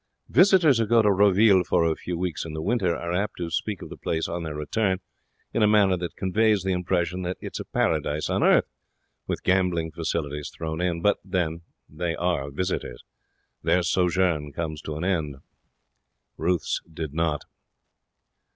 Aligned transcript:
Visitors 0.29 0.79
who 0.79 0.87
go 0.87 1.03
to 1.03 1.11
Roville 1.11 1.63
for 1.63 1.85
a 1.85 1.95
few 1.95 2.17
weeks 2.17 2.43
in 2.43 2.53
the 2.53 2.61
winter 2.63 2.95
are 2.95 3.13
apt 3.13 3.37
to 3.37 3.51
speak 3.51 3.83
of 3.83 3.89
the 3.89 3.97
place, 3.97 4.27
on 4.27 4.41
their 4.41 4.55
return, 4.55 4.97
in 5.53 5.61
a 5.61 5.67
manner 5.67 5.95
that 5.95 6.15
conveys 6.15 6.63
the 6.63 6.71
impression 6.73 7.21
that 7.21 7.37
it 7.39 7.51
is 7.53 7.59
a 7.59 7.65
Paradise 7.65 8.27
on 8.27 8.41
earth, 8.41 8.65
with 9.27 9.43
gambling 9.43 9.91
facilities 9.91 10.49
thrown 10.49 10.81
in. 10.81 11.03
But, 11.03 11.17
then, 11.23 11.61
they 11.87 12.15
are 12.15 12.49
visitors. 12.49 13.03
Their 13.61 13.83
sojourn 13.83 14.53
comes 14.53 14.81
to 14.81 14.95
an 14.95 15.03
end. 15.03 15.35
Ruth's 16.35 16.81
did 16.91 17.13
not. 17.13 17.43